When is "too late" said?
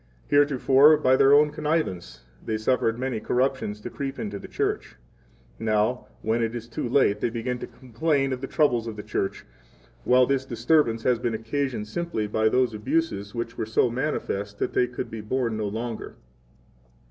6.67-7.19